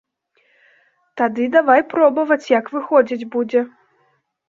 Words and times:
Тады 1.21 1.45
давай 1.57 1.81
пробаваць, 1.93 2.41
як 2.59 2.75
выходзіць 2.75 3.29
будзе. 3.37 3.61